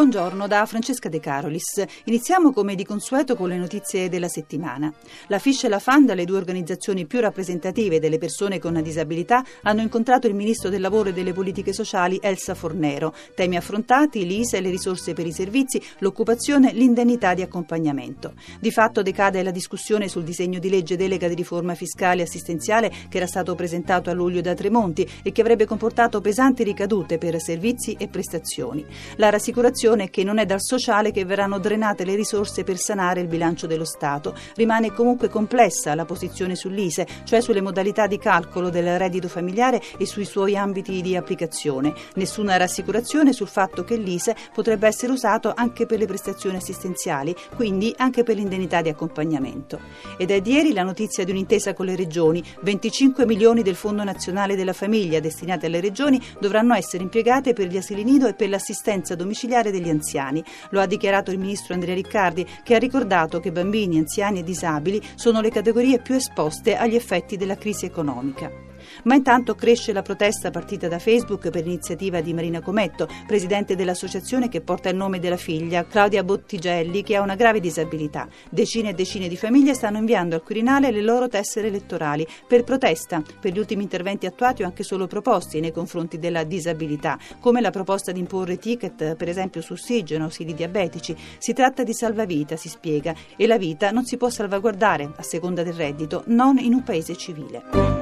[0.00, 1.84] Buongiorno da Francesca De Carolis.
[2.04, 4.90] Iniziamo come di consueto con le notizie della settimana.
[5.26, 9.82] La FISC e la FANDA, le due organizzazioni più rappresentative delle persone con disabilità, hanno
[9.82, 13.14] incontrato il Ministro del Lavoro e delle Politiche Sociali Elsa Fornero.
[13.34, 18.32] Temi affrontati, l'ISA e le risorse per i servizi, l'occupazione, l'indennità di accompagnamento.
[18.58, 22.90] Di fatto decade la discussione sul disegno di legge delega di riforma fiscale e assistenziale
[23.10, 27.38] che era stato presentato a luglio da Tremonti e che avrebbe comportato pesanti ricadute per
[27.38, 28.82] servizi e prestazioni.
[29.16, 33.20] La rassicurazione è che non è dal sociale che verranno drenate le risorse per sanare
[33.20, 34.36] il bilancio dello Stato.
[34.54, 40.06] Rimane comunque complessa la posizione sull'ISE, cioè sulle modalità di calcolo del reddito familiare e
[40.06, 41.92] sui suoi ambiti di applicazione.
[42.14, 47.92] Nessuna rassicurazione sul fatto che l'ISE potrebbe essere usato anche per le prestazioni assistenziali, quindi
[47.96, 49.80] anche per l'indennità di accompagnamento.
[50.16, 52.44] Ed è di ieri la notizia di un'intesa con le regioni.
[52.60, 57.78] 25 milioni del Fondo Nazionale della Famiglia destinati alle regioni dovranno essere impiegate per gli
[57.78, 60.44] asili nido e per l'assistenza domiciliare degli anziani.
[60.70, 65.02] Lo ha dichiarato il ministro Andrea Riccardi, che ha ricordato che bambini, anziani e disabili
[65.14, 68.69] sono le categorie più esposte agli effetti della crisi economica.
[69.04, 74.48] Ma intanto cresce la protesta partita da Facebook per l'iniziativa di Marina Cometto, presidente dell'associazione
[74.48, 78.28] che porta il nome della figlia, Claudia Bottigelli, che ha una grave disabilità.
[78.50, 83.22] Decine e decine di famiglie stanno inviando al Quirinale le loro tessere elettorali per protesta
[83.40, 87.70] per gli ultimi interventi attuati o anche solo proposti nei confronti della disabilità, come la
[87.70, 91.16] proposta di imporre ticket, per esempio su ossigeno, ausili diabetici.
[91.38, 95.62] Si tratta di salvavita, si spiega, e la vita non si può salvaguardare a seconda
[95.62, 97.99] del reddito, non in un paese civile.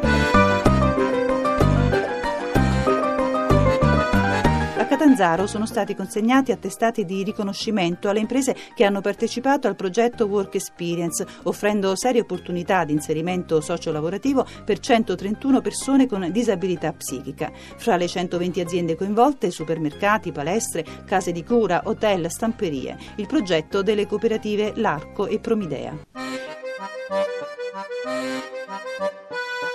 [5.18, 10.54] Catanzaro sono stati consegnati attestati di riconoscimento alle imprese che hanno partecipato al progetto Work
[10.54, 17.50] Experience, offrendo serie opportunità di inserimento sociolavorativo per 131 persone con disabilità psichica.
[17.52, 22.96] Fra le 120 aziende coinvolte, supermercati, palestre, case di cura, hotel, stamperie.
[23.16, 25.98] Il progetto delle cooperative L'Arco e Promidea.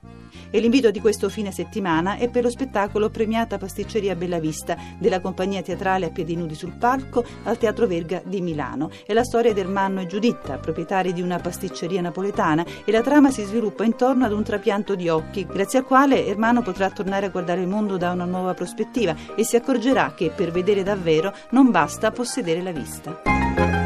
[0.52, 5.62] E l'invito di questo fine settimana è per lo spettacolo Premiata Pasticceria Bellavista della compagnia
[5.62, 8.90] teatrale a piedi nudi sul palco al Teatro Verga di Milano.
[9.06, 13.30] È la storia di Ermanno e Giuditta, proprietari di una pasticceria napoletana e la trama
[13.30, 17.30] si sviluppa intorno ad un trapianto di occhi, grazie al quale Ermanno potrà tornare a
[17.30, 21.70] guardare il mondo da una nuova prospettiva e si accorgerà che per vedere davvero non
[21.70, 23.79] basta possedere la vista.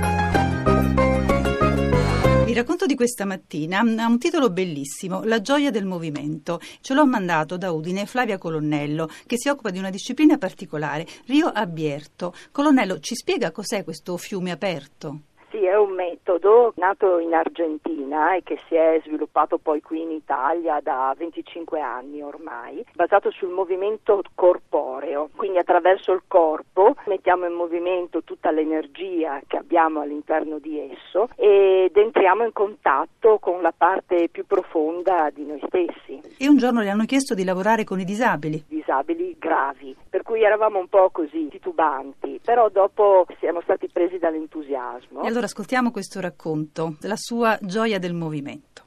[2.64, 6.62] Racconto di questa mattina ha un titolo bellissimo, La gioia del movimento.
[6.80, 11.48] Ce l'ho mandato da Udine Flavia Colonnello, che si occupa di una disciplina particolare, Rio
[11.48, 12.34] Abierto.
[12.54, 15.24] Colonnello, ci spiega cos'è questo fiume aperto?
[15.52, 20.12] Sì, è un metodo nato in Argentina e che si è sviluppato poi qui in
[20.12, 27.54] Italia da 25 anni ormai, basato sul movimento corporeo, quindi attraverso il corpo mettiamo in
[27.54, 34.30] movimento tutta l'energia che abbiamo all'interno di esso ed entriamo in contatto con la parte
[34.30, 36.22] più profonda di noi stessi.
[36.38, 38.64] E un giorno le hanno chiesto di lavorare con i disabili.
[38.68, 45.24] Disabili gravi, per cui eravamo un po' così titubanti, però dopo siamo stati presi dall'entusiasmo.
[45.24, 48.84] E allora allora ascoltiamo questo racconto, la sua gioia del movimento.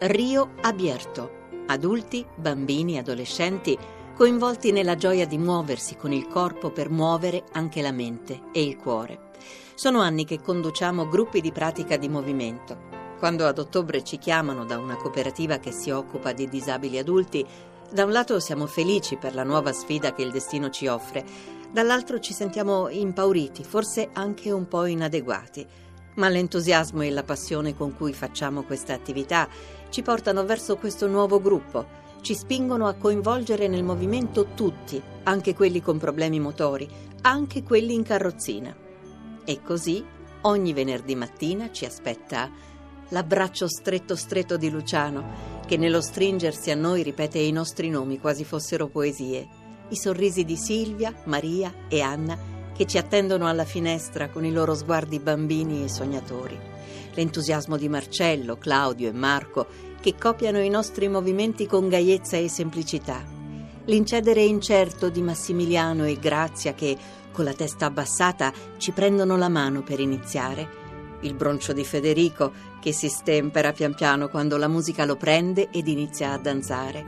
[0.00, 1.36] Rio Abierto.
[1.66, 3.76] Adulti, bambini, adolescenti
[4.18, 8.76] coinvolti nella gioia di muoversi con il corpo per muovere anche la mente e il
[8.76, 9.30] cuore.
[9.74, 12.76] Sono anni che conduciamo gruppi di pratica di movimento.
[13.18, 17.46] Quando ad ottobre ci chiamano da una cooperativa che si occupa di disabili adulti,
[17.90, 21.24] da un lato siamo felici per la nuova sfida che il destino ci offre,
[21.72, 25.66] dall'altro ci sentiamo impauriti, forse anche un po' inadeguati.
[26.14, 29.48] Ma l'entusiasmo e la passione con cui facciamo questa attività
[29.90, 31.86] ci portano verso questo nuovo gruppo,
[32.20, 36.88] ci spingono a coinvolgere nel movimento tutti, anche quelli con problemi motori,
[37.22, 38.74] anche quelli in carrozzina.
[39.44, 40.04] E così
[40.42, 42.50] ogni venerdì mattina ci aspetta
[43.10, 48.44] l'abbraccio stretto stretto di Luciano, che nello stringersi a noi ripete i nostri nomi quasi
[48.44, 49.57] fossero poesie
[49.88, 54.72] i sorrisi di Silvia, Maria e Anna che ci attendono alla finestra con i loro
[54.72, 56.56] sguardi bambini e sognatori.
[57.14, 59.66] L'entusiasmo di Marcello, Claudio e Marco
[60.00, 63.24] che copiano i nostri movimenti con gaiezza e semplicità.
[63.86, 66.96] L'incedere incerto di Massimiliano e Grazia che,
[67.32, 70.77] con la testa abbassata, ci prendono la mano per iniziare.
[71.20, 75.88] Il broncio di Federico che si stempera pian piano quando la musica lo prende ed
[75.88, 77.04] inizia a danzare.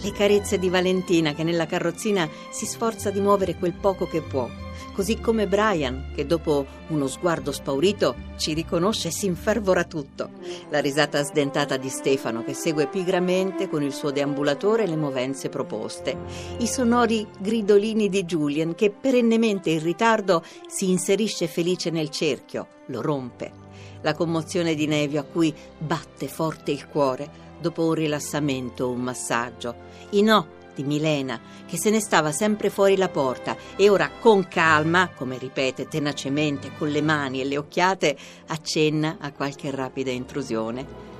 [0.00, 4.63] Le carezze di Valentina che nella carrozzina si sforza di muovere quel poco che può
[4.92, 10.30] così come Brian, che dopo uno sguardo spaurito ci riconosce e si infervora tutto.
[10.70, 16.16] La risata sdentata di Stefano, che segue pigramente con il suo deambulatore le movenze proposte.
[16.58, 23.00] I sonori gridolini di Julian, che perennemente in ritardo si inserisce felice nel cerchio, lo
[23.00, 23.62] rompe.
[24.02, 29.00] La commozione di Nevio a cui batte forte il cuore dopo un rilassamento o un
[29.00, 29.74] massaggio.
[30.10, 34.46] I no di Milena, che se ne stava sempre fuori la porta e ora con
[34.48, 38.16] calma, come ripete tenacemente con le mani e le occhiate,
[38.48, 41.12] accenna a qualche rapida intrusione.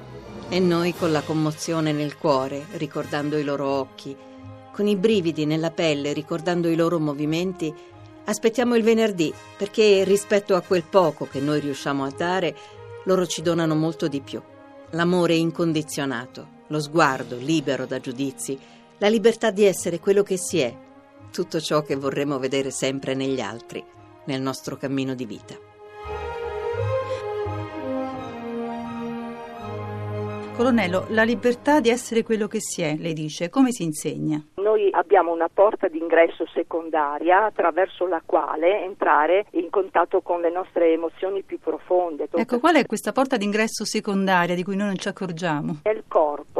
[0.48, 4.14] E noi con la commozione nel cuore, ricordando i loro occhi,
[4.72, 7.72] con i brividi nella pelle, ricordando i loro movimenti,
[8.24, 12.56] aspettiamo il venerdì, perché rispetto a quel poco che noi riusciamo a dare,
[13.04, 14.40] loro ci donano molto di più.
[14.90, 18.58] L'amore incondizionato, lo sguardo libero da giudizi,
[18.98, 20.72] la libertà di essere quello che si è,
[21.32, 23.84] tutto ciò che vorremmo vedere sempre negli altri,
[24.26, 25.72] nel nostro cammino di vita.
[30.56, 34.40] Colonnello, la libertà di essere quello che si è, lei dice, come si insegna?
[34.54, 40.92] Noi abbiamo una porta d'ingresso secondaria attraverso la quale entrare in contatto con le nostre
[40.92, 42.28] emozioni più profonde.
[42.30, 45.80] Ecco, qual è questa porta d'ingresso secondaria di cui noi non ci accorgiamo?
[45.82, 46.53] È il corpo,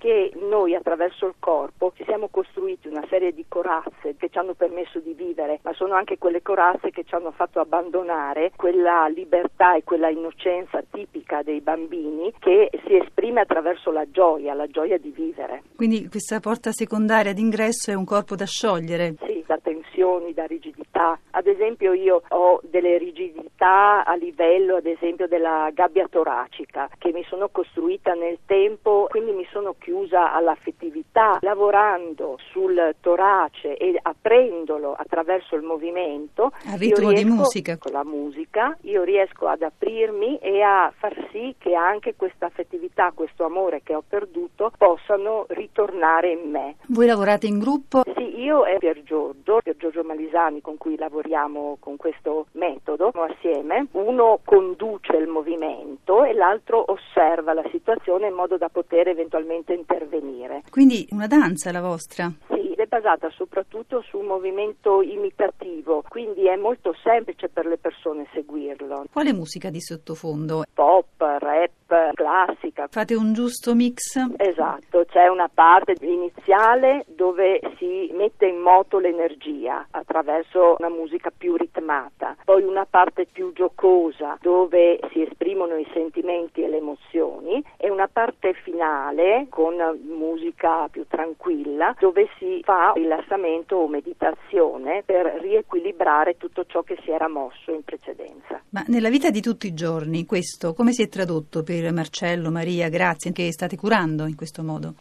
[0.00, 4.54] perché noi attraverso il corpo ci siamo costruiti una serie di corazze che ci hanno
[4.54, 9.76] permesso di vivere, ma sono anche quelle corazze che ci hanno fatto abbandonare quella libertà
[9.76, 15.10] e quella innocenza tipica dei bambini che si esprime attraverso la gioia, la gioia di
[15.10, 15.64] vivere.
[15.76, 19.16] Quindi questa porta secondaria d'ingresso è un corpo da sciogliere?
[19.26, 20.89] Sì, da tensioni, da rigidità.
[21.30, 27.24] Ad esempio io ho delle rigidità a livello ad esempio della gabbia toracica che mi
[27.24, 35.56] sono costruita nel tempo, quindi mi sono chiusa all'affettività, lavorando sul torace e aprendolo attraverso
[35.56, 36.52] il movimento.
[36.66, 37.78] Al ritmo riesco, di musica.
[37.78, 43.12] Con la musica, io riesco ad aprirmi e a far sì che anche questa affettività,
[43.14, 46.76] questo amore che ho perduto possano ritornare in me.
[46.88, 48.02] Voi lavorate in gruppo?
[48.16, 53.86] Sì, io e Pier Giorgio, Pier Giorgio Malisani con cui lavoriamo con questo metodo assieme,
[53.92, 60.62] uno conduce il movimento e l'altro osserva la situazione in modo da poter eventualmente intervenire.
[60.70, 62.32] Quindi una danza la vostra?
[62.48, 68.26] Sì, è basata soprattutto su un movimento imitativo, quindi è molto semplice per le persone
[68.32, 69.04] seguirlo.
[69.12, 70.64] Quale musica di sottofondo?
[70.72, 71.70] Pop, rap,
[72.14, 72.86] classica.
[72.90, 74.16] Fate un giusto mix?
[74.36, 81.56] Esatto, c'è una parte iniziale dove si mette in moto l'energia attraverso una musica più
[81.56, 87.90] ritmata, poi una parte più giocosa dove si esprimono i sentimenti e le emozioni e
[87.90, 89.74] una parte finale con
[90.06, 97.10] musica più tranquilla dove si fa rilassamento o meditazione per riequilibrare tutto ciò che si
[97.10, 98.60] era mosso in precedenza.
[98.70, 102.88] Ma nella vita di tutti i giorni questo come si è tradotto per Marcello, Maria,
[102.88, 104.94] Grazie, che state curando in questo modo?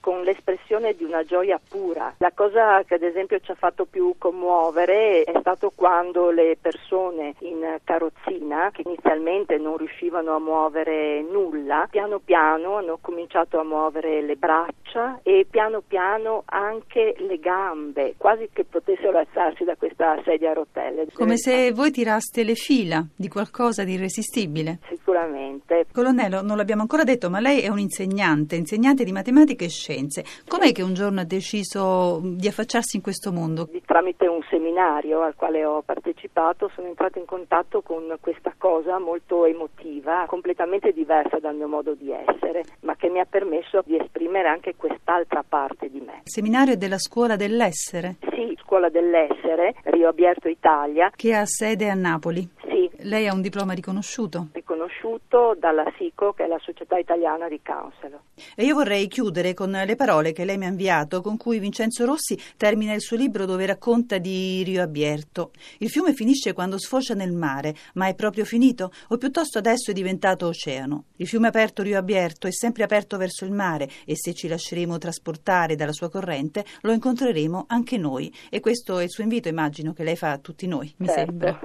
[0.79, 2.13] L'espressione di una gioia pura.
[2.17, 7.35] La cosa che ad esempio ci ha fatto più commuovere è stato quando le persone
[7.39, 14.21] in carrozzina, che inizialmente non riuscivano a muovere nulla, piano piano hanno cominciato a muovere
[14.21, 20.51] le braccia e piano piano anche le gambe, quasi che potessero alzarsi da questa sedia
[20.51, 21.07] a rotelle.
[21.13, 24.79] Come se voi tiraste le fila di qualcosa di irresistibile.
[24.87, 25.87] Sicuramente.
[25.91, 30.23] Colonnello, non l'abbiamo ancora detto, ma lei è un insegnante, insegnante di matematica e scienze.
[30.69, 33.69] Com'è che un giorno ha deciso di affacciarsi in questo mondo?
[33.85, 39.45] Tramite un seminario al quale ho partecipato sono entrata in contatto con questa cosa molto
[39.45, 44.47] emotiva, completamente diversa dal mio modo di essere, ma che mi ha permesso di esprimere
[44.47, 46.21] anche quest'altra parte di me.
[46.25, 48.17] Seminario della scuola dell'essere?
[48.29, 51.11] Sì, scuola dell'essere, Rio Abierto Italia.
[51.15, 52.47] Che ha sede a Napoli?
[52.67, 52.89] Sì.
[53.01, 54.49] Lei ha un diploma riconosciuto?
[54.79, 58.21] Riconosciuto dalla SICO, che è la Società Italiana di Counselor.
[58.55, 62.05] E io vorrei chiudere con le parole che lei mi ha inviato, con cui Vincenzo
[62.05, 65.51] Rossi termina il suo libro dove racconta di Rio Abierto.
[65.79, 68.91] Il fiume finisce quando sfocia nel mare, ma è proprio finito?
[69.09, 71.05] O piuttosto adesso è diventato oceano?
[71.17, 74.97] Il fiume aperto Rio Abierto è sempre aperto verso il mare e se ci lasceremo
[74.97, 78.33] trasportare dalla sua corrente lo incontreremo anche noi.
[78.49, 81.19] E questo è il suo invito, immagino, che lei fa a tutti noi, mi Certo.
[81.25, 81.59] sembra.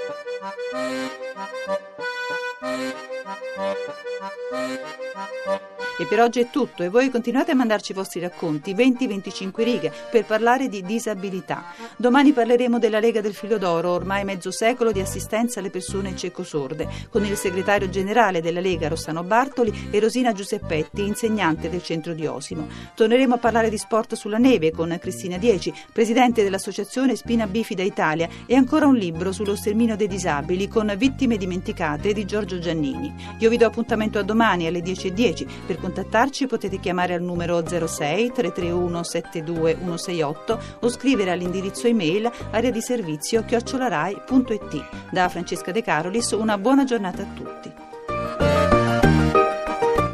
[6.04, 9.94] E per oggi è tutto e voi continuate a mandarci i vostri racconti, 20-25 righe,
[10.12, 11.64] per parlare di disabilità.
[11.96, 16.90] Domani parleremo della Lega del Filo d'Oro, ormai mezzo secolo di assistenza alle persone cieco-sorde,
[17.10, 22.26] con il segretario generale della Lega Rossano Bartoli e Rosina Giuseppetti, insegnante del centro di
[22.26, 22.68] Osimo.
[22.96, 28.28] Torneremo a parlare di sport sulla neve con Cristina Dieci, presidente dell'associazione Spina Bifida Italia
[28.46, 33.16] e ancora un libro sullo sterminio dei disabili con Vittime dimenticate di Giorgio Giannini.
[33.40, 35.48] Io vi do appuntamento a domani alle 10.10.
[35.66, 42.72] Per contattarci potete chiamare al numero 06 331 72 168 o scrivere all'indirizzo email area
[42.72, 45.12] di servizio chiocciolarai.it.
[45.12, 47.72] Da Francesca De Carolis una buona giornata a tutti.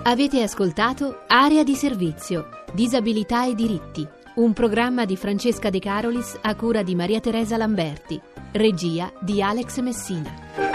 [0.04, 4.06] Avete ascoltato Area di servizio, disabilità e diritti,
[4.36, 8.20] un programma di Francesca De Carolis a cura di Maria Teresa Lamberti,
[8.52, 10.69] regia di Alex Messina.